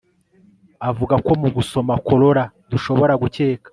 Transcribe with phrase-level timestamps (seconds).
[0.89, 3.69] Avuga ko mugusoma corolla dushobora gukeka